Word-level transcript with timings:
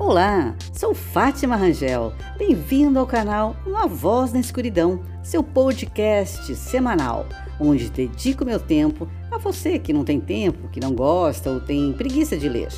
Olá, 0.00 0.56
sou 0.72 0.94
Fátima 0.94 1.56
Rangel. 1.56 2.14
Bem-vindo 2.38 2.98
ao 2.98 3.06
canal 3.06 3.54
Uma 3.66 3.86
Voz 3.86 4.32
na 4.32 4.40
Escuridão, 4.40 4.98
seu 5.22 5.42
podcast 5.42 6.54
semanal, 6.56 7.26
onde 7.60 7.90
dedico 7.90 8.42
meu 8.42 8.58
tempo 8.58 9.06
a 9.30 9.36
você 9.36 9.78
que 9.78 9.92
não 9.92 10.02
tem 10.02 10.18
tempo, 10.18 10.70
que 10.70 10.80
não 10.80 10.94
gosta 10.94 11.50
ou 11.50 11.60
tem 11.60 11.92
preguiça 11.92 12.34
de 12.34 12.48
ler. 12.48 12.70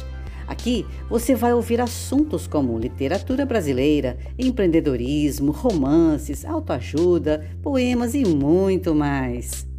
Aqui 0.48 0.84
você 1.08 1.32
vai 1.32 1.54
ouvir 1.54 1.80
assuntos 1.80 2.48
como 2.48 2.76
literatura 2.76 3.46
brasileira, 3.46 4.18
empreendedorismo, 4.36 5.52
romances, 5.52 6.44
autoajuda, 6.44 7.48
poemas 7.62 8.16
e 8.16 8.24
muito 8.24 8.96
mais. 8.96 9.71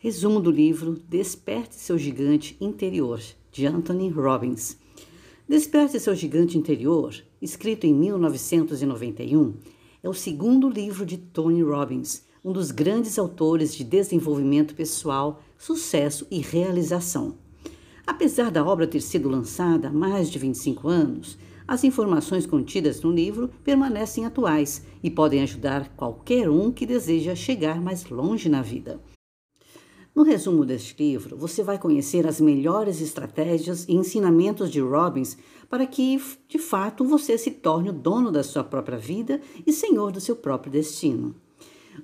Resumo 0.00 0.38
do 0.38 0.52
livro 0.52 1.02
Desperte 1.08 1.74
seu 1.74 1.98
gigante 1.98 2.56
interior, 2.60 3.20
de 3.50 3.66
Anthony 3.66 4.08
Robbins. 4.08 4.78
Desperte 5.48 5.98
seu 5.98 6.14
gigante 6.14 6.56
interior, 6.56 7.12
escrito 7.42 7.84
em 7.84 7.92
1991, 7.92 9.54
é 10.00 10.08
o 10.08 10.14
segundo 10.14 10.68
livro 10.68 11.04
de 11.04 11.16
Tony 11.18 11.64
Robbins, 11.64 12.24
um 12.44 12.52
dos 12.52 12.70
grandes 12.70 13.18
autores 13.18 13.74
de 13.74 13.82
desenvolvimento 13.82 14.72
pessoal, 14.72 15.42
sucesso 15.58 16.28
e 16.30 16.38
realização. 16.38 17.34
Apesar 18.06 18.52
da 18.52 18.64
obra 18.64 18.86
ter 18.86 19.00
sido 19.00 19.28
lançada 19.28 19.88
há 19.88 19.92
mais 19.92 20.30
de 20.30 20.38
25 20.38 20.86
anos, 20.86 21.36
as 21.66 21.82
informações 21.82 22.46
contidas 22.46 23.02
no 23.02 23.10
livro 23.10 23.50
permanecem 23.64 24.24
atuais 24.24 24.80
e 25.02 25.10
podem 25.10 25.42
ajudar 25.42 25.88
qualquer 25.96 26.48
um 26.48 26.70
que 26.70 26.86
deseja 26.86 27.34
chegar 27.34 27.80
mais 27.80 28.08
longe 28.08 28.48
na 28.48 28.62
vida. 28.62 29.00
No 30.18 30.24
resumo 30.24 30.64
deste 30.64 31.00
livro, 31.00 31.36
você 31.36 31.62
vai 31.62 31.78
conhecer 31.78 32.26
as 32.26 32.40
melhores 32.40 33.00
estratégias 33.00 33.86
e 33.88 33.94
ensinamentos 33.94 34.68
de 34.68 34.80
Robbins 34.80 35.38
para 35.70 35.86
que, 35.86 36.20
de 36.48 36.58
fato, 36.58 37.04
você 37.04 37.38
se 37.38 37.52
torne 37.52 37.90
o 37.90 37.92
dono 37.92 38.32
da 38.32 38.42
sua 38.42 38.64
própria 38.64 38.98
vida 38.98 39.40
e 39.64 39.72
senhor 39.72 40.10
do 40.10 40.20
seu 40.20 40.34
próprio 40.34 40.72
destino. 40.72 41.36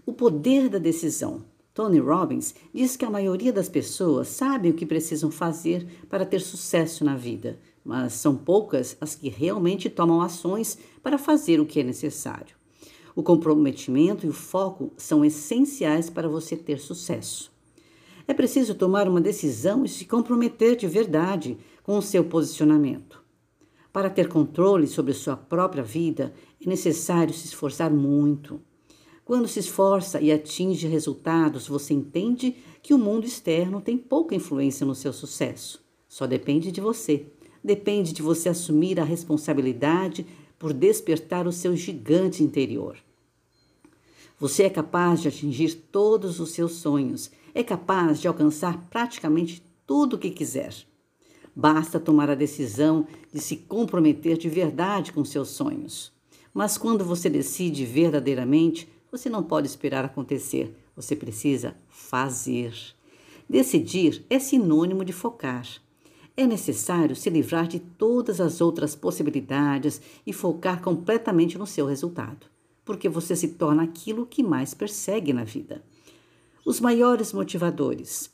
O 0.07 0.13
poder 0.13 0.69
da 0.69 0.79
decisão. 0.79 1.43
Tony 1.75 1.99
Robbins 1.99 2.55
diz 2.73 2.97
que 2.97 3.05
a 3.05 3.11
maioria 3.11 3.53
das 3.53 3.69
pessoas 3.69 4.29
sabe 4.29 4.71
o 4.71 4.75
que 4.75 4.87
precisam 4.87 5.29
fazer 5.29 5.85
para 6.09 6.25
ter 6.25 6.41
sucesso 6.41 7.05
na 7.05 7.17
vida, 7.17 7.59
mas 7.85 8.13
são 8.13 8.37
poucas 8.37 8.97
as 9.01 9.17
que 9.17 9.29
realmente 9.29 9.91
tomam 9.91 10.21
ações 10.21 10.79
para 11.03 11.19
fazer 11.19 11.59
o 11.59 11.67
que 11.67 11.81
é 11.81 11.83
necessário. 11.83 12.55
O 13.17 13.25
comprometimento 13.25 14.25
e 14.25 14.29
o 14.29 14.33
foco 14.33 14.93
são 14.97 15.25
essenciais 15.25 16.09
para 16.09 16.29
você 16.29 16.57
ter 16.57 16.79
sucesso. 16.79 17.53
É 18.27 18.33
preciso 18.33 18.75
tomar 18.75 19.09
uma 19.09 19.21
decisão 19.21 19.85
e 19.85 19.89
se 19.89 20.07
comprometer 20.07 20.77
de 20.77 20.87
verdade 20.87 21.59
com 21.83 21.99
o 21.99 22.03
seu 22.03 22.25
posicionamento. 22.25 23.23
Para 23.93 24.11
ter 24.11 24.29
controle 24.29 24.87
sobre 24.87 25.13
sua 25.13 25.37
própria 25.37 25.83
vida, 25.83 26.35
é 26.61 26.69
necessário 26.69 27.35
se 27.35 27.47
esforçar 27.47 27.93
muito. 27.93 28.61
Quando 29.25 29.47
se 29.47 29.61
esforça 29.61 30.21
e 30.21 30.33
atinge 30.33 30.87
resultados, 30.87 31.69
você 31.69 31.95
entende 31.95 32.57
que 32.83 32.93
o 32.93 32.99
mundo 32.99 33.27
externo 33.27 33.81
tem 33.81 33.97
pouca 33.97 34.35
influência 34.35 34.85
no 34.85 34.95
seu 34.95 35.13
sucesso. 35.13 35.83
Só 36.09 36.27
depende 36.27 36.73
de 36.73 36.81
você. 36.81 37.27
Depende 37.63 38.13
de 38.13 38.21
você 38.21 38.49
assumir 38.49 38.99
a 38.99 39.05
responsabilidade 39.05 40.27
por 40.59 40.73
despertar 40.73 41.47
o 41.47 41.53
seu 41.53 41.77
gigante 41.77 42.43
interior. 42.43 42.97
Você 44.39 44.65
é 44.65 44.71
capaz 44.71 45.23
de 45.23 45.29
atingir 45.29 45.75
todos 45.91 46.41
os 46.41 46.51
seus 46.51 46.73
sonhos 46.73 47.31
é 47.55 47.63
capaz 47.63 48.21
de 48.21 48.27
alcançar 48.27 48.89
praticamente 48.91 49.65
tudo 49.87 50.17
o 50.17 50.19
que 50.19 50.31
quiser. 50.31 50.75
Basta 51.55 52.01
tomar 52.01 52.29
a 52.29 52.35
decisão 52.35 53.07
de 53.33 53.41
se 53.41 53.57
comprometer 53.57 54.37
de 54.37 54.49
verdade 54.49 55.13
com 55.13 55.25
seus 55.25 55.51
sonhos. 55.51 56.13
Mas 56.53 56.77
quando 56.77 57.05
você 57.05 57.31
decide 57.31 57.85
verdadeiramente, 57.85 58.89
você 59.11 59.31
não 59.31 59.43
pode 59.43 59.69
esperar 59.69 60.05
acontecer, 60.05 60.77
você 60.97 61.15
precisa 61.15 61.77
fazer. 61.89 62.75
Decidir 63.49 64.25
é 64.29 64.41
sinônimo 64.41 65.05
de 65.05 65.13
focar. 65.13 65.67
É 66.37 66.47
necessário 66.47 67.15
se 67.15 67.31
livrar 67.31 67.69
de 67.69 67.79
todas 67.79 68.41
as 68.41 68.61
outras 68.61 68.97
possibilidades 68.97 70.01
e 70.27 70.33
focar 70.33 70.83
completamente 70.83 71.57
no 71.57 71.67
seu 71.67 71.87
resultado, 71.87 72.49
porque 72.85 73.09
você 73.09 73.37
se 73.37 73.49
torna 73.49 73.85
aquilo 73.85 74.27
que 74.27 74.43
mais 74.43 74.75
persegue 74.75 75.33
na 75.33 75.45
vida 75.45 75.85
os 76.65 76.81
maiores 76.81 77.33
motivadores. 77.33 78.31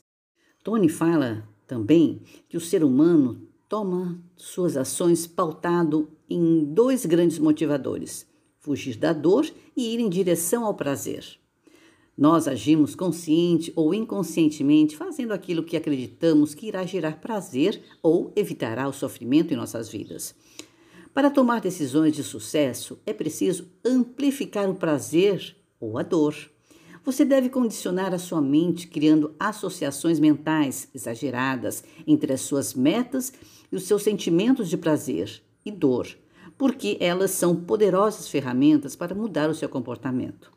Tony 0.63 0.87
fala 0.87 1.47
também 1.67 2.21
que 2.47 2.57
o 2.57 2.61
ser 2.61 2.83
humano 2.83 3.47
toma 3.67 4.21
suas 4.35 4.77
ações 4.77 5.25
pautado 5.27 6.09
em 6.29 6.63
dois 6.65 7.05
grandes 7.05 7.39
motivadores: 7.39 8.25
fugir 8.59 8.97
da 8.97 9.13
dor 9.13 9.45
e 9.75 9.93
ir 9.93 9.99
em 9.99 10.09
direção 10.09 10.65
ao 10.65 10.73
prazer. 10.73 11.25
Nós 12.17 12.47
agimos 12.47 12.93
consciente 12.93 13.71
ou 13.75 13.93
inconscientemente 13.93 14.95
fazendo 14.95 15.31
aquilo 15.31 15.63
que 15.63 15.77
acreditamos 15.77 16.53
que 16.53 16.67
irá 16.67 16.85
gerar 16.85 17.19
prazer 17.19 17.81
ou 18.03 18.31
evitará 18.35 18.87
o 18.87 18.93
sofrimento 18.93 19.53
em 19.53 19.57
nossas 19.57 19.89
vidas. 19.89 20.35
Para 21.13 21.31
tomar 21.31 21.61
decisões 21.61 22.15
de 22.15 22.23
sucesso, 22.23 22.99
é 23.05 23.13
preciso 23.13 23.67
amplificar 23.83 24.69
o 24.69 24.75
prazer 24.75 25.55
ou 25.79 25.97
a 25.97 26.03
dor. 26.03 26.35
Você 27.03 27.25
deve 27.25 27.49
condicionar 27.49 28.13
a 28.13 28.19
sua 28.19 28.41
mente 28.41 28.87
criando 28.87 29.33
associações 29.39 30.19
mentais 30.19 30.87
exageradas 30.93 31.83
entre 32.05 32.31
as 32.31 32.41
suas 32.41 32.75
metas 32.75 33.33
e 33.71 33.75
os 33.75 33.83
seus 33.83 34.03
sentimentos 34.03 34.69
de 34.69 34.77
prazer 34.77 35.41
e 35.65 35.71
dor, 35.71 36.07
porque 36.57 36.97
elas 36.99 37.31
são 37.31 37.55
poderosas 37.55 38.27
ferramentas 38.27 38.95
para 38.95 39.15
mudar 39.15 39.49
o 39.49 39.55
seu 39.55 39.67
comportamento. 39.67 40.51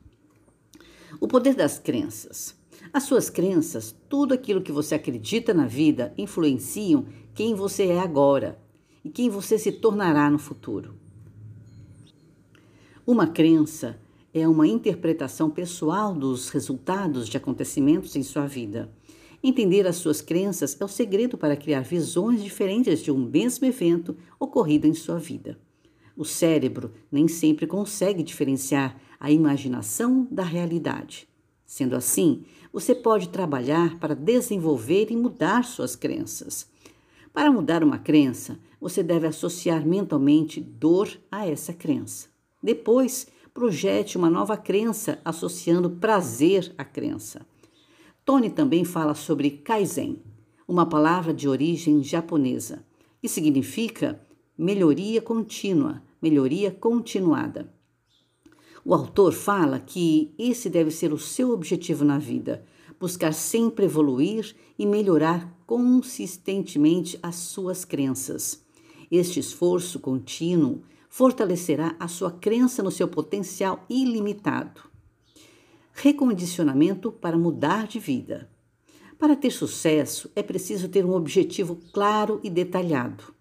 O 1.19 1.27
poder 1.27 1.55
das 1.55 1.78
crenças. 1.78 2.55
As 2.93 3.05
suas 3.05 3.31
crenças, 3.31 3.94
tudo 4.11 4.34
aquilo 4.34 4.61
que 4.61 4.72
você 4.72 4.94
acredita 4.94 5.55
na 5.55 5.66
vida, 5.66 6.12
influenciam 6.19 7.06
quem 7.34 7.55
você 7.55 7.87
é 7.87 7.99
agora 7.99 8.61
e 9.03 9.09
quem 9.09 9.31
você 9.31 9.59
se 9.59 9.72
tornará 9.72 10.28
no 10.28 10.38
futuro. 10.38 10.94
Uma 13.06 13.26
crença 13.26 13.99
é 14.34 14.49
uma 14.49 14.67
interpretação 14.67 15.49
pessoal 15.49 16.12
dos 16.12 16.49
resultados 16.49 17.28
de 17.28 17.37
acontecimentos 17.37 18.17
em 18.17 18.22
sua 18.25 18.47
vida. 18.47 18.91
Entender 19.41 19.87
as 19.87 19.95
suas 19.95 20.21
crenças 20.21 20.77
é 20.81 20.84
o 20.84 20.89
segredo 20.89 21.39
para 21.39 21.56
criar 21.56 21.83
visões 21.83 22.43
diferentes 22.43 23.00
de 23.00 23.12
um 23.12 23.19
mesmo 23.19 23.65
evento 23.65 24.17
ocorrido 24.41 24.89
em 24.89 24.94
sua 24.94 25.19
vida. 25.21 25.56
O 26.17 26.25
cérebro 26.25 26.91
nem 27.12 27.28
sempre 27.28 27.65
consegue 27.65 28.25
diferenciar 28.25 29.00
a 29.21 29.31
imaginação 29.31 30.27
da 30.28 30.43
realidade. 30.43 31.28
Sendo 31.65 31.94
assim, 31.94 32.43
você 32.73 32.93
pode 32.93 33.28
trabalhar 33.28 34.00
para 34.00 34.17
desenvolver 34.17 35.12
e 35.12 35.17
mudar 35.17 35.62
suas 35.62 35.94
crenças. 35.94 36.69
Para 37.33 37.53
mudar 37.53 37.84
uma 37.84 37.99
crença, 37.99 38.59
você 38.81 39.00
deve 39.00 39.28
associar 39.28 39.87
mentalmente 39.87 40.61
dor 40.61 41.09
a 41.31 41.47
essa 41.47 41.73
crença. 41.73 42.28
Depois, 42.61 43.28
projete 43.54 44.19
uma 44.19 44.28
nova 44.28 44.56
crença 44.56 45.20
associando 45.25 45.88
prazer 45.88 46.75
à 46.76 46.84
crença. 46.84 47.47
Tony 48.25 48.50
também 48.50 48.84
fala 48.84 49.15
sobre 49.15 49.48
Kaizen, 49.48 50.20
uma 50.66 50.84
palavra 50.84 51.32
de 51.32 51.48
origem 51.48 52.03
japonesa, 52.03 52.84
que 53.22 53.28
significa 53.28 54.20
melhoria 54.59 55.22
contínua, 55.22 56.03
melhoria 56.20 56.72
continuada. 56.72 57.72
O 58.84 58.93
autor 58.93 59.32
fala 59.32 59.78
que 59.78 60.34
esse 60.37 60.69
deve 60.69 60.91
ser 60.91 61.12
o 61.12 61.19
seu 61.19 61.53
objetivo 61.53 62.04
na 62.04 62.19
vida, 62.19 62.66
buscar 62.98 63.32
sempre 63.32 63.84
evoluir 63.84 64.55
e 64.76 64.84
melhorar 64.84 65.56
consistentemente 65.64 67.19
as 67.23 67.37
suas 67.37 67.84
crenças. 67.84 68.62
Este 69.11 69.38
esforço 69.38 70.00
contínuo 70.00 70.82
fortalecerá 71.16 71.94
a 72.00 72.08
sua 72.08 72.32
crença 72.32 72.82
no 72.82 72.90
seu 72.90 73.06
potencial 73.06 73.84
ilimitado. 73.88 74.81
Recondicionamento 75.93 77.12
para 77.12 77.38
mudar 77.38 77.87
de 77.87 78.00
vida. 78.00 78.50
Para 79.16 79.37
ter 79.37 79.52
sucesso, 79.52 80.28
é 80.34 80.43
preciso 80.43 80.88
ter 80.88 81.05
um 81.06 81.14
objetivo 81.14 81.78
claro 81.93 82.40
e 82.43 82.50
detalhado. 82.50 83.32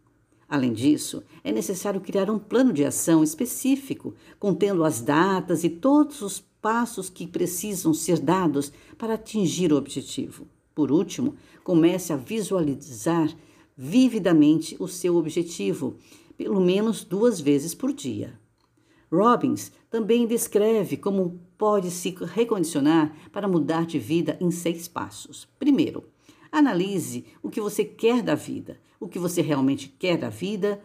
Além 0.48 0.72
disso, 0.72 1.24
é 1.44 1.52
necessário 1.52 2.00
criar 2.00 2.30
um 2.30 2.38
plano 2.38 2.72
de 2.72 2.86
ação 2.86 3.24
específico, 3.24 4.14
contendo 4.38 4.84
as 4.84 5.02
datas 5.02 5.64
e 5.64 5.70
todos 5.70 6.22
os 6.22 6.40
passos 6.62 7.10
que 7.10 7.26
precisam 7.26 7.92
ser 7.92 8.20
dados 8.20 8.72
para 9.00 9.16
atingir 9.16 9.74
o 9.74 9.78
objetivo. 9.78 10.46
Por 10.76 10.92
último, 10.92 11.34
comece 11.64 12.14
a 12.14 12.18
visualizar 12.18 13.36
vividamente 13.76 14.78
o 14.80 14.88
seu 14.88 15.16
objetivo 15.16 15.98
pelo 16.44 16.62
menos 16.62 17.04
duas 17.04 17.40
vezes 17.40 17.74
por 17.74 17.94
dia. 17.94 18.40
Robbins 19.12 19.72
também 19.90 20.28
descreve 20.28 20.98
como 20.98 21.40
pode 21.58 21.90
se 21.92 22.16
recondicionar 22.34 23.16
para 23.32 23.48
mudar 23.48 23.86
de 23.86 24.00
vida 24.00 24.38
em 24.42 24.52
seis 24.52 24.88
passos. 24.88 25.48
Primeiro, 25.58 26.04
Analise 26.54 27.26
o 27.42 27.50
que 27.50 27.60
você 27.60 27.84
quer 27.84 28.22
da 28.22 28.36
vida, 28.36 28.80
o 29.00 29.08
que 29.08 29.18
você 29.18 29.42
realmente 29.42 29.90
quer 29.90 30.20
da 30.20 30.30
vida 30.30 30.80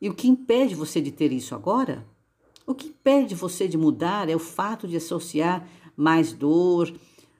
e 0.00 0.08
o 0.08 0.14
que 0.14 0.26
impede 0.26 0.74
você 0.74 0.98
de 0.98 1.12
ter 1.12 1.30
isso 1.30 1.54
agora. 1.54 2.06
O 2.66 2.74
que 2.74 2.88
impede 2.88 3.34
você 3.34 3.68
de 3.68 3.76
mudar 3.76 4.30
é 4.30 4.34
o 4.34 4.38
fato 4.38 4.88
de 4.88 4.96
associar 4.96 5.68
mais 5.94 6.32
dor 6.32 6.90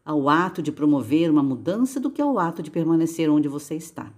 ao 0.05 0.28
ato 0.28 0.61
de 0.61 0.70
promover 0.70 1.31
uma 1.31 1.43
mudança 1.43 1.99
do 1.99 2.11
que 2.11 2.20
ao 2.20 2.38
ato 2.38 2.62
de 2.62 2.70
permanecer 2.70 3.31
onde 3.31 3.49
você 3.49 3.76
está. 3.76 4.12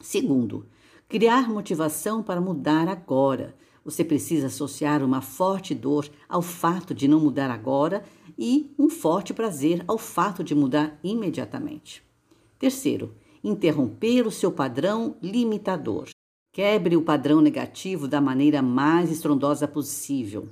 Segundo, 0.00 0.64
criar 1.08 1.48
motivação 1.48 2.22
para 2.22 2.40
mudar 2.40 2.86
agora. 2.86 3.56
Você 3.84 4.04
precisa 4.04 4.48
associar 4.48 5.02
uma 5.02 5.22
forte 5.22 5.74
dor 5.74 6.08
ao 6.28 6.42
fato 6.42 6.94
de 6.94 7.08
não 7.08 7.18
mudar 7.18 7.50
agora 7.50 8.04
e 8.38 8.70
um 8.78 8.90
forte 8.90 9.32
prazer 9.32 9.82
ao 9.88 9.96
fato 9.96 10.44
de 10.44 10.54
mudar 10.54 10.98
imediatamente. 11.02 12.02
Terceiro, 12.58 13.14
interromper 13.42 14.26
o 14.26 14.30
seu 14.30 14.52
padrão 14.52 15.16
limitador. 15.22 16.08
Quebre 16.52 16.96
o 16.96 17.02
padrão 17.02 17.40
negativo 17.40 18.06
da 18.06 18.20
maneira 18.20 18.60
mais 18.60 19.10
estrondosa 19.10 19.66
possível. 19.66 20.48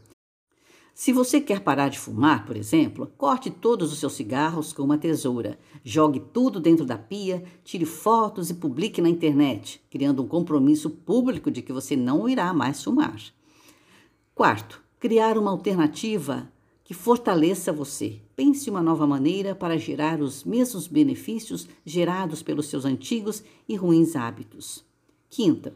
Se 0.99 1.13
você 1.13 1.43
quer 1.43 1.61
parar 1.61 1.91
de 1.91 1.99
fumar, 1.99 2.47
por 2.47 2.57
exemplo, 2.57 3.13
corte 3.19 3.51
todos 3.51 3.93
os 3.93 3.99
seus 3.99 4.15
cigarros 4.15 4.73
com 4.73 4.83
uma 4.83 4.97
tesoura, 4.97 5.59
jogue 5.85 6.19
tudo 6.19 6.59
dentro 6.59 6.87
da 6.87 6.97
pia, 6.97 7.45
tire 7.63 7.85
fotos 7.85 8.49
e 8.49 8.55
publique 8.55 9.03
na 9.03 9.11
internet, 9.11 9.79
criando 9.91 10.23
um 10.23 10.27
compromisso 10.27 10.89
público 10.89 11.51
de 11.51 11.61
que 11.61 11.71
você 11.71 11.95
não 11.95 12.27
irá 12.27 12.51
mais 12.55 12.83
fumar. 12.83 13.21
Quarto, 14.35 14.83
criar 14.99 15.37
uma 15.37 15.51
alternativa 15.51 16.51
que 16.83 16.95
fortaleça 16.95 17.71
você. 17.71 18.19
Pense 18.35 18.71
uma 18.71 18.81
nova 18.81 19.07
maneira 19.07 19.55
para 19.55 19.77
gerar 19.77 20.23
os 20.23 20.45
mesmos 20.45 20.87
benefícios 20.87 21.69
gerados 21.85 22.43
pelos 22.43 22.69
seus 22.69 22.87
antigos 22.87 23.45
e 23.69 23.77
ruins 23.77 24.17
hábitos. 24.17 24.83
Quinta, 25.29 25.75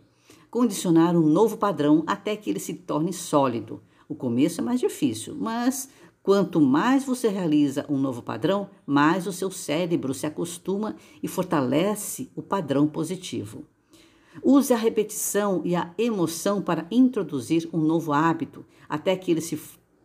condicionar 0.51 1.15
um 1.15 1.29
novo 1.29 1.59
padrão 1.59 2.05
até 2.07 2.35
que 2.37 2.49
ele 2.49 2.59
se 2.59 2.73
torne 2.73 3.13
sólido. 3.13 3.83
O 4.11 4.15
começo 4.17 4.61
é 4.61 4.65
mais 4.65 4.81
difícil, 4.81 5.37
mas 5.39 5.89
quanto 6.21 6.61
mais 6.61 7.05
você 7.05 7.29
realiza 7.29 7.87
um 7.89 7.97
novo 7.97 8.21
padrão, 8.21 8.69
mais 8.85 9.25
o 9.25 9.33
seu 9.33 9.53
cérebro 9.53 10.13
se 10.13 10.27
acostuma 10.27 10.97
e 11.23 11.29
fortalece 11.29 12.29
o 12.35 12.43
padrão 12.43 12.89
positivo. 12.89 13.65
Use 14.43 14.73
a 14.73 14.77
repetição 14.77 15.63
e 15.65 15.77
a 15.77 15.95
emoção 15.97 16.61
para 16.61 16.89
introduzir 16.91 17.69
um 17.73 17.79
novo 17.79 18.13
hábito 18.13 18.67
até 18.89 19.15
que 19.15 19.31
ele 19.31 19.41
se 19.41 19.57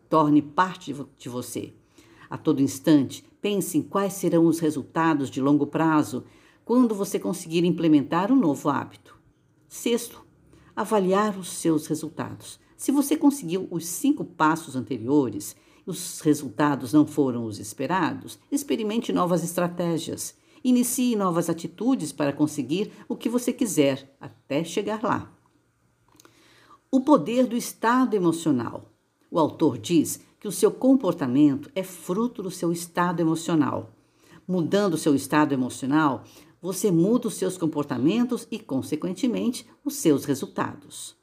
torne 0.08 0.40
parte 0.40 0.96
de 1.18 1.28
você. 1.28 1.74
A 2.30 2.38
todo 2.38 2.62
instante, 2.62 3.26
pense 3.42 3.76
em 3.76 3.82
quais 3.82 4.14
serão 4.14 4.46
os 4.46 4.60
resultados 4.60 5.32
de 5.32 5.42
longo 5.42 5.66
prazo 5.66 6.26
quando 6.64 6.94
você 6.94 7.18
conseguir 7.18 7.66
implementar 7.66 8.32
um 8.32 8.36
novo 8.36 8.70
hábito. 8.70 9.18
Sexto, 9.68 10.24
avaliar 10.76 11.36
os 11.40 11.50
seus 11.50 11.88
resultados. 11.88 12.64
Se 12.86 12.92
você 12.92 13.18
conseguiu 13.18 13.68
os 13.72 13.84
cinco 13.88 14.24
passos 14.24 14.76
anteriores 14.76 15.56
e 15.88 15.90
os 15.90 16.22
resultados 16.22 16.94
não 16.94 17.04
foram 17.04 17.44
os 17.46 17.58
esperados, 17.58 18.38
experimente 18.52 19.12
novas 19.12 19.44
estratégias. 19.44 20.36
Inicie 20.64 21.16
novas 21.16 21.50
atitudes 21.50 22.12
para 22.12 22.32
conseguir 22.32 22.92
o 23.10 23.16
que 23.16 23.28
você 23.28 23.52
quiser 23.52 24.16
até 24.22 24.64
chegar 24.64 25.02
lá. 25.02 25.36
O 26.92 27.02
poder 27.02 27.48
do 27.48 27.58
estado 27.58 28.16
emocional. 28.16 28.92
O 29.32 29.40
autor 29.40 29.80
diz 29.80 30.20
que 30.40 30.48
o 30.48 30.52
seu 30.52 30.70
comportamento 30.70 31.72
é 31.74 31.82
fruto 31.82 32.44
do 32.44 32.52
seu 32.52 32.72
estado 32.72 33.20
emocional. 33.20 33.96
Mudando 34.48 34.94
o 34.94 35.00
seu 35.00 35.16
estado 35.16 35.56
emocional, 35.56 36.24
você 36.62 36.92
muda 36.92 37.30
os 37.30 37.34
seus 37.34 37.58
comportamentos 37.58 38.48
e, 38.52 38.60
consequentemente, 38.60 39.66
os 39.84 39.96
seus 39.96 40.24
resultados. 40.24 41.18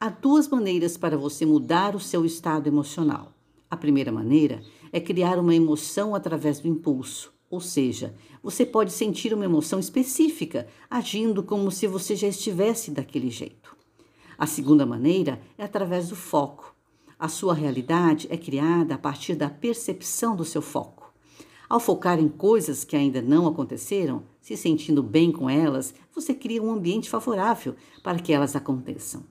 Há 0.00 0.10
duas 0.10 0.46
maneiras 0.46 0.96
para 0.96 1.18
você 1.18 1.44
mudar 1.44 1.96
o 1.96 2.00
seu 2.00 2.24
estado 2.24 2.68
emocional. 2.68 3.32
A 3.68 3.76
primeira 3.76 4.12
maneira 4.12 4.62
é 4.92 5.00
criar 5.00 5.40
uma 5.40 5.52
emoção 5.52 6.14
através 6.14 6.60
do 6.60 6.68
impulso, 6.68 7.32
ou 7.50 7.60
seja, 7.60 8.14
você 8.40 8.64
pode 8.64 8.92
sentir 8.92 9.34
uma 9.34 9.44
emoção 9.44 9.80
específica, 9.80 10.68
agindo 10.88 11.42
como 11.42 11.68
se 11.72 11.88
você 11.88 12.14
já 12.14 12.28
estivesse 12.28 12.92
daquele 12.92 13.28
jeito. 13.28 13.76
A 14.38 14.46
segunda 14.46 14.86
maneira 14.86 15.40
é 15.58 15.64
através 15.64 16.10
do 16.10 16.14
foco. 16.14 16.76
A 17.18 17.26
sua 17.26 17.52
realidade 17.52 18.28
é 18.30 18.36
criada 18.36 18.94
a 18.94 18.98
partir 18.98 19.34
da 19.34 19.50
percepção 19.50 20.36
do 20.36 20.44
seu 20.44 20.62
foco. 20.62 21.12
Ao 21.68 21.80
focar 21.80 22.20
em 22.20 22.28
coisas 22.28 22.84
que 22.84 22.94
ainda 22.94 23.20
não 23.20 23.48
aconteceram, 23.48 24.22
se 24.40 24.56
sentindo 24.56 25.02
bem 25.02 25.32
com 25.32 25.50
elas, 25.50 25.92
você 26.14 26.32
cria 26.32 26.62
um 26.62 26.70
ambiente 26.70 27.10
favorável 27.10 27.74
para 28.00 28.20
que 28.20 28.32
elas 28.32 28.54
aconteçam. 28.54 29.24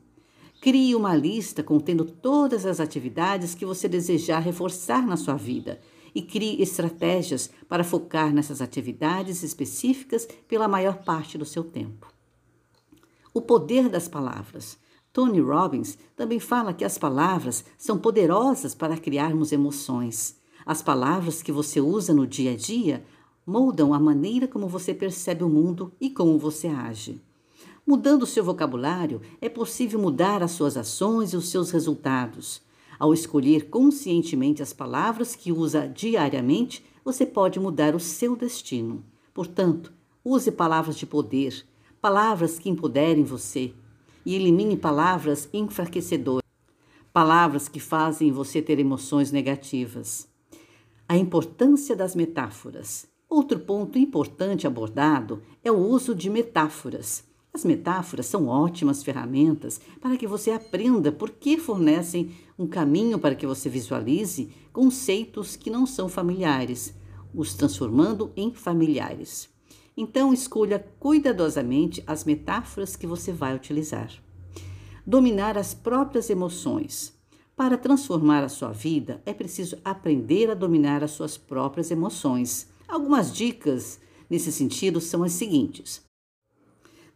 Crie 0.59 0.95
uma 0.95 1.15
lista 1.15 1.61
contendo 1.61 2.03
todas 2.03 2.65
as 2.65 2.79
atividades 2.79 3.53
que 3.53 3.65
você 3.65 3.87
desejar 3.87 4.39
reforçar 4.39 5.05
na 5.05 5.15
sua 5.15 5.35
vida 5.35 5.79
e 6.15 6.21
crie 6.21 6.61
estratégias 6.61 7.49
para 7.69 7.83
focar 7.83 8.33
nessas 8.33 8.59
atividades 8.59 9.43
específicas 9.43 10.27
pela 10.47 10.67
maior 10.67 11.03
parte 11.03 11.37
do 11.37 11.45
seu 11.45 11.63
tempo. 11.63 12.11
O 13.31 13.41
poder 13.41 13.87
das 13.87 14.07
palavras. 14.07 14.79
Tony 15.13 15.39
Robbins 15.39 15.97
também 16.15 16.39
fala 16.39 16.73
que 16.73 16.83
as 16.83 16.97
palavras 16.97 17.63
são 17.77 17.99
poderosas 17.99 18.73
para 18.73 18.97
criarmos 18.97 19.51
emoções. 19.51 20.39
As 20.65 20.81
palavras 20.81 21.43
que 21.43 21.51
você 21.51 21.79
usa 21.79 22.15
no 22.15 22.25
dia 22.25 22.53
a 22.53 22.55
dia 22.55 23.05
moldam 23.45 23.93
a 23.93 23.99
maneira 23.99 24.47
como 24.47 24.67
você 24.67 24.93
percebe 24.93 25.43
o 25.43 25.49
mundo 25.49 25.93
e 26.01 26.09
como 26.09 26.37
você 26.37 26.67
age. 26.67 27.21
Mudando 27.87 28.25
seu 28.25 28.43
vocabulário, 28.43 29.21
é 29.39 29.47
possível 29.47 29.97
mudar 29.97 30.43
as 30.43 30.51
suas 30.51 30.75
ações 30.75 31.31
e 31.31 31.37
os 31.37 31.47
seus 31.47 31.71
resultados. 31.71 32.61
Ao 32.99 33.13
escolher 33.13 33.69
conscientemente 33.69 34.61
as 34.61 34.73
palavras 34.73 35.37
que 35.37 35.53
usa 35.53 35.87
diariamente, 35.87 36.83
você 37.05 37.25
pode 37.25 37.61
mudar 37.61 37.95
o 37.95 37.99
seu 37.99 38.35
destino. 38.35 39.05
Portanto, 39.33 39.93
use 40.21 40.51
palavras 40.51 40.97
de 40.97 41.05
poder, 41.05 41.65
palavras 42.01 42.59
que 42.59 42.69
empoderem 42.69 43.23
você, 43.23 43.73
e 44.25 44.35
elimine 44.35 44.75
palavras 44.75 45.47
enfraquecedoras, 45.53 46.43
palavras 47.13 47.69
que 47.69 47.79
fazem 47.79 48.33
você 48.33 48.61
ter 48.61 48.79
emoções 48.79 49.31
negativas. 49.31 50.27
A 51.07 51.15
importância 51.15 51.95
das 51.95 52.17
metáforas. 52.17 53.07
Outro 53.29 53.57
ponto 53.59 53.97
importante 53.97 54.67
abordado 54.67 55.41
é 55.63 55.71
o 55.71 55.77
uso 55.77 56.13
de 56.13 56.29
metáforas. 56.29 57.26
As 57.57 57.65
metáforas 57.65 58.27
são 58.27 58.49
ótimas 58.49 59.01
ferramentas 59.01 59.81
para 59.99 60.15
que 60.15 60.27
você 60.27 60.51
aprenda 60.51 61.11
por 61.11 61.31
que 61.31 61.57
fornecem 61.57 62.29
um 62.55 62.67
caminho 62.67 63.17
para 63.17 63.33
que 63.33 63.47
você 63.47 63.67
visualize 63.67 64.51
conceitos 64.71 65.55
que 65.55 65.71
não 65.71 65.83
são 65.87 66.07
familiares, 66.07 66.93
os 67.33 67.55
transformando 67.55 68.31
em 68.37 68.53
familiares. 68.53 69.49
Então, 69.97 70.31
escolha 70.31 70.77
cuidadosamente 70.99 72.03
as 72.05 72.23
metáforas 72.25 72.95
que 72.95 73.07
você 73.07 73.31
vai 73.31 73.55
utilizar. 73.55 74.11
Dominar 75.03 75.57
as 75.57 75.73
próprias 75.73 76.29
emoções. 76.29 77.11
Para 77.55 77.75
transformar 77.75 78.43
a 78.43 78.49
sua 78.49 78.71
vida, 78.71 79.19
é 79.25 79.33
preciso 79.33 79.79
aprender 79.83 80.51
a 80.51 80.53
dominar 80.53 81.03
as 81.03 81.09
suas 81.09 81.37
próprias 81.37 81.89
emoções. 81.89 82.67
Algumas 82.87 83.33
dicas 83.33 83.99
nesse 84.29 84.51
sentido 84.51 85.01
são 85.01 85.23
as 85.23 85.31
seguintes: 85.31 86.05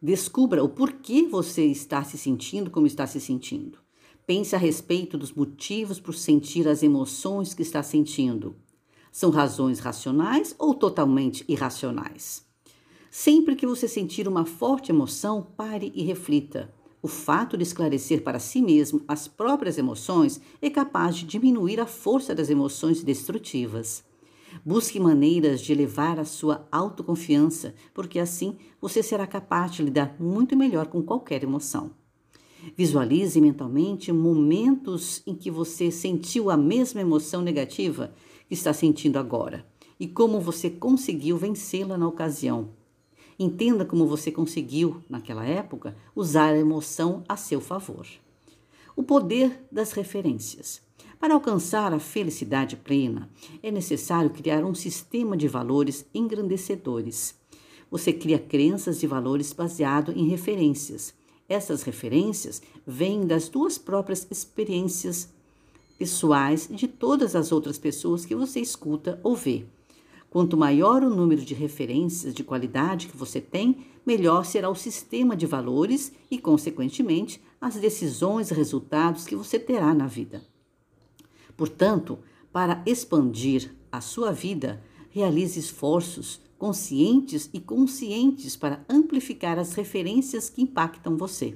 descubra 0.02 0.64
o 0.64 0.70
porquê 0.70 1.28
você 1.28 1.64
está 1.66 2.04
se 2.04 2.18
sentindo 2.18 2.72
como 2.72 2.88
está 2.88 3.06
se 3.06 3.22
sentindo. 3.22 3.78
Pense 4.26 4.56
a 4.56 4.60
respeito 4.60 5.18
dos 5.18 5.32
motivos 5.32 6.00
por 6.00 6.16
sentir 6.16 6.68
as 6.68 6.82
emoções 6.82 7.54
que 7.54 7.62
está 7.62 7.84
sentindo. 7.84 8.56
São 9.12 9.30
razões 9.30 9.80
racionais 9.80 10.56
ou 10.58 10.74
totalmente 10.74 11.44
irracionais? 11.48 12.46
Sempre 13.12 13.56
que 13.56 13.68
você 13.68 13.88
sentir 13.88 14.28
uma 14.28 14.46
forte 14.46 14.92
emoção, 14.92 15.46
pare 15.56 15.92
e 15.94 16.02
reflita. 16.02 16.74
O 17.02 17.08
fato 17.08 17.58
de 17.58 17.64
esclarecer 17.64 18.24
para 18.24 18.40
si 18.40 18.62
mesmo 18.62 19.04
as 19.08 19.28
próprias 19.28 19.78
emoções 19.78 20.40
é 20.62 20.70
capaz 20.70 21.18
de 21.18 21.26
diminuir 21.26 21.80
a 21.80 21.86
força 21.86 22.34
das 22.34 22.50
emoções 22.50 23.04
destrutivas. 23.04 24.04
Busque 24.66 25.00
maneiras 25.00 25.62
de 25.62 25.72
elevar 25.72 26.20
a 26.20 26.26
sua 26.26 26.68
autoconfiança, 26.72 27.74
porque 27.94 28.20
assim 28.20 28.58
você 28.80 29.02
será 29.02 29.26
capaz 29.26 29.72
de 29.74 29.84
lidar 29.84 30.16
muito 30.20 30.56
melhor 30.56 30.88
com 30.88 31.02
qualquer 31.02 31.44
emoção. 31.44 31.92
Visualize 32.76 33.40
mentalmente 33.42 34.12
momentos 34.12 35.24
em 35.26 35.34
que 35.34 35.50
você 35.50 35.90
sentiu 35.90 36.50
a 36.50 36.58
mesma 36.58 37.02
emoção 37.02 37.42
negativa 37.42 38.14
que 38.48 38.54
está 38.54 38.72
sentindo 38.72 39.18
agora 39.18 39.66
e 40.00 40.08
como 40.08 40.40
você 40.40 40.70
conseguiu 40.70 41.38
vencê-la 41.38 41.98
na 41.98 42.08
ocasião. 42.08 42.70
Entenda 43.40 43.86
como 43.86 44.06
você 44.06 44.32
conseguiu, 44.32 45.02
naquela 45.10 45.46
época, 45.46 45.96
usar 46.16 46.54
a 46.54 46.58
emoção 46.58 47.24
a 47.28 47.36
seu 47.36 47.60
favor. 47.60 48.06
O 48.96 49.02
poder 49.02 49.66
das 49.72 49.94
referências. 49.94 50.82
Para 51.22 51.36
alcançar 51.36 51.94
a 51.94 52.00
felicidade 52.00 52.76
plena, 52.76 53.30
é 53.62 53.70
necessário 53.70 54.32
criar 54.32 54.66
um 54.66 54.74
sistema 54.74 55.38
de 55.38 55.48
valores 55.48 56.04
engrandecedores. 56.16 57.36
Você 57.92 58.12
cria 58.12 58.40
crenças 58.40 59.04
e 59.04 59.08
valores 59.08 59.54
baseados 59.54 60.16
em 60.18 60.28
referências. 60.28 61.14
Essas 61.48 61.84
referências 61.84 62.60
vêm 62.88 63.28
das 63.28 63.48
duas 63.50 63.78
próprias 63.78 64.26
experiências 64.32 65.32
pessoais 65.96 66.68
de 66.72 66.88
todas 66.88 67.36
as 67.36 67.52
outras 67.52 67.78
pessoas 67.78 68.26
que 68.26 68.34
você 68.34 68.60
escuta 68.60 69.20
ou 69.22 69.36
vê. 69.36 69.66
Quanto 70.28 70.58
maior 70.58 71.04
o 71.04 71.16
número 71.16 71.46
de 71.46 71.54
referências 71.54 72.34
de 72.34 72.44
qualidade 72.44 73.06
que 73.06 73.16
você 73.16 73.40
tem, 73.40 73.86
melhor 74.04 74.44
será 74.44 74.72
o 74.72 74.76
sistema 74.76 75.36
de 75.36 75.46
valores 75.46 76.12
e, 76.32 76.40
consequentemente, 76.40 77.40
as 77.62 77.76
decisões 77.76 78.50
e 78.50 78.56
resultados 78.56 79.26
que 79.26 79.36
você 79.36 79.60
terá 79.60 79.94
na 79.94 80.08
vida. 80.08 80.50
Portanto, 81.62 82.18
para 82.52 82.82
expandir 82.88 83.72
a 83.92 84.02
sua 84.02 84.32
vida, 84.32 84.82
realize 85.12 85.60
esforços 85.60 86.42
conscientes 86.58 87.52
e 87.54 87.60
conscientes 87.60 88.56
para 88.56 88.84
amplificar 88.90 89.60
as 89.60 89.76
referências 89.76 90.50
que 90.50 90.64
impactam 90.64 91.16
você. 91.16 91.56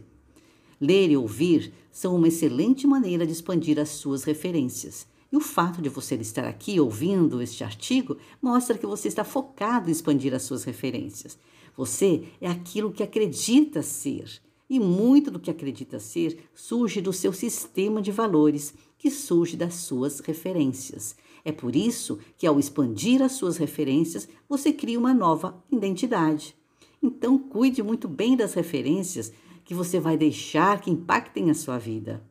Ler 0.80 1.10
e 1.10 1.18
ouvir 1.18 1.74
são 1.92 2.16
uma 2.16 2.28
excelente 2.28 2.86
maneira 2.86 3.26
de 3.26 3.32
expandir 3.32 3.80
as 3.80 3.90
suas 3.90 4.24
referências. 4.24 5.08
E 5.32 5.36
o 5.36 5.42
fato 5.42 5.82
de 5.82 5.90
você 5.90 6.14
estar 6.14 6.46
aqui 6.46 6.80
ouvindo 6.80 7.42
este 7.42 7.64
artigo 7.64 8.16
mostra 8.40 8.78
que 8.78 8.86
você 8.86 9.08
está 9.08 9.24
focado 9.24 9.90
em 9.90 9.92
expandir 9.92 10.36
as 10.36 10.44
suas 10.44 10.64
referências. 10.66 11.36
Você 11.76 12.26
é 12.40 12.48
aquilo 12.48 12.92
que 12.92 13.02
acredita 13.02 13.82
ser. 13.82 14.40
E 14.70 14.80
muito 14.80 15.30
do 15.30 15.40
que 15.40 15.52
acredita 15.52 16.00
ser 16.00 16.50
surge 16.54 17.00
do 17.00 17.14
seu 17.14 17.32
sistema 17.32 18.02
de 18.02 18.12
valores, 18.12 18.74
que 18.98 19.12
surge 19.12 19.56
das 19.56 19.76
suas 19.76 20.20
referências. 20.20 21.16
É 21.44 21.52
por 21.52 21.76
isso 21.76 22.18
que, 22.38 22.48
ao 22.48 22.60
expandir 22.60 23.22
as 23.22 23.34
suas 23.34 23.58
referências, 23.58 24.28
você 24.50 24.74
cria 24.74 24.98
uma 24.98 25.14
nova 25.14 25.64
identidade. 25.72 26.56
Então, 27.02 27.38
cuide 27.38 27.84
muito 27.84 28.08
bem 28.08 28.36
das 28.36 28.56
referências 28.56 29.32
que 29.64 29.76
você 29.76 30.00
vai 30.00 30.18
deixar 30.18 30.82
que 30.82 30.90
impactem 30.90 31.52
a 31.52 31.54
sua 31.54 31.78
vida. 31.78 32.24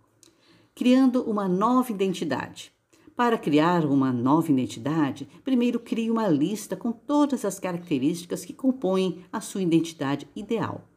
Criando 0.74 1.22
uma 1.22 1.46
nova 1.46 1.92
identidade. 1.92 2.72
Para 3.14 3.38
criar 3.38 3.86
uma 3.86 4.12
nova 4.12 4.50
identidade, 4.50 5.28
primeiro 5.44 5.78
crie 5.78 6.10
uma 6.10 6.26
lista 6.26 6.74
com 6.74 6.90
todas 6.90 7.44
as 7.44 7.60
características 7.60 8.44
que 8.44 8.52
compõem 8.52 9.24
a 9.32 9.40
sua 9.40 9.62
identidade 9.62 10.28
ideal. 10.34 10.88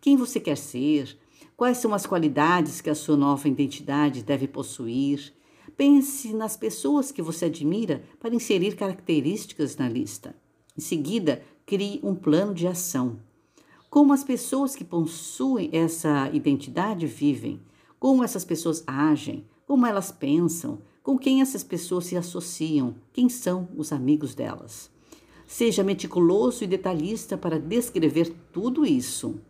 Quem 0.00 0.16
você 0.16 0.38
quer 0.38 0.56
ser? 0.56 1.18
Quais 1.56 1.78
são 1.78 1.92
as 1.92 2.06
qualidades 2.06 2.80
que 2.80 2.88
a 2.88 2.94
sua 2.94 3.16
nova 3.16 3.48
identidade 3.48 4.22
deve 4.22 4.46
possuir? 4.46 5.32
Pense 5.76 6.32
nas 6.32 6.56
pessoas 6.56 7.10
que 7.10 7.20
você 7.20 7.46
admira 7.46 8.02
para 8.20 8.34
inserir 8.34 8.76
características 8.76 9.76
na 9.76 9.88
lista. 9.88 10.34
Em 10.76 10.80
seguida, 10.80 11.42
crie 11.66 12.00
um 12.02 12.14
plano 12.14 12.54
de 12.54 12.66
ação. 12.66 13.18
Como 13.90 14.12
as 14.12 14.22
pessoas 14.22 14.76
que 14.76 14.84
possuem 14.84 15.70
essa 15.72 16.30
identidade 16.32 17.06
vivem, 17.06 17.60
como 17.98 18.22
essas 18.22 18.44
pessoas 18.44 18.84
agem, 18.86 19.44
como 19.66 19.86
elas 19.86 20.12
pensam, 20.12 20.78
com 21.02 21.18
quem 21.18 21.40
essas 21.40 21.64
pessoas 21.64 22.06
se 22.06 22.16
associam, 22.16 22.94
quem 23.12 23.28
são 23.28 23.68
os 23.76 23.92
amigos 23.92 24.34
delas. 24.34 24.90
Seja 25.46 25.82
meticuloso 25.82 26.62
e 26.62 26.66
detalhista 26.66 27.36
para 27.36 27.58
descrever 27.58 28.34
tudo 28.52 28.84
isso. 28.84 29.40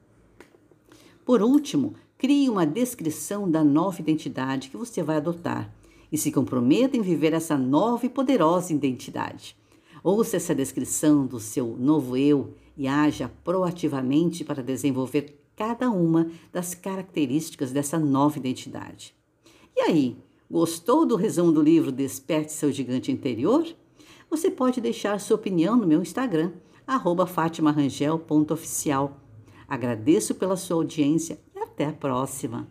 Por 1.29 1.43
último, 1.43 1.93
crie 2.17 2.49
uma 2.49 2.65
descrição 2.65 3.51
da 3.51 3.63
nova 3.63 4.01
identidade 4.01 4.71
que 4.71 4.79
você 4.79 5.03
vai 5.03 5.19
adotar 5.19 5.71
e 6.11 6.17
se 6.17 6.33
comprometa 6.33 6.97
em 6.97 7.03
viver 7.03 7.35
essa 7.35 7.55
nova 7.55 8.07
e 8.07 8.09
poderosa 8.09 8.73
identidade. 8.73 9.55
Ouça 10.03 10.39
essa 10.39 10.55
descrição 10.55 11.27
do 11.27 11.39
seu 11.39 11.77
novo 11.79 12.17
eu 12.17 12.55
e 12.79 12.89
haja 12.89 13.31
proativamente 13.45 14.43
para 14.43 14.63
desenvolver 14.63 15.39
cada 15.55 15.91
uma 15.91 16.31
das 16.51 16.75
características 16.75 17.73
dessa 17.73 17.99
nova 17.99 18.39
identidade. 18.39 19.15
E 19.77 19.83
aí, 19.83 20.17
gostou 20.51 21.05
do 21.05 21.15
resumo 21.15 21.53
do 21.53 21.61
livro 21.61 21.93
Desperte 21.93 22.55
seu 22.55 22.73
gigante 22.73 23.13
interior? 23.13 23.67
Você 24.31 24.51
pode 24.51 24.81
deixar 24.81 25.21
sua 25.21 25.37
opinião 25.37 25.77
no 25.77 25.87
meu 25.87 26.01
Instagram, 26.01 26.53
fatimarangel.oficial. 27.27 29.28
Agradeço 29.69 30.35
pela 30.35 30.57
sua 30.57 30.77
audiência 30.77 31.39
e 31.55 31.59
até 31.59 31.85
a 31.85 31.93
próxima! 31.93 32.67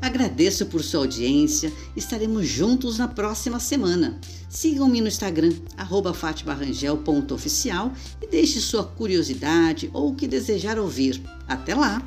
Agradeço 0.00 0.64
por 0.66 0.82
sua 0.82 1.00
audiência. 1.00 1.72
Estaremos 1.96 2.46
juntos 2.46 2.96
na 2.96 3.08
próxima 3.08 3.58
semana. 3.58 4.20
Sigam-me 4.48 5.00
no 5.00 5.08
Instagram, 5.08 5.52
fatimarangel.oficial 6.14 7.92
e 8.22 8.26
deixe 8.26 8.60
sua 8.60 8.84
curiosidade 8.84 9.90
ou 9.92 10.10
o 10.10 10.14
que 10.14 10.28
desejar 10.28 10.78
ouvir. 10.78 11.20
Até 11.48 11.74
lá! 11.74 12.00